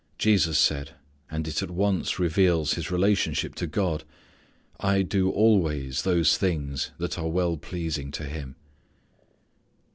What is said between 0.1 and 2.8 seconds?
Jesus said, and it at once reveals